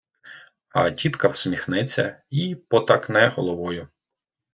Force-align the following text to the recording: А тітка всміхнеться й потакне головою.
А 0.69 0.91
тітка 0.91 1.27
всміхнеться 1.27 2.21
й 2.31 2.55
потакне 2.55 3.27
головою. 3.27 3.87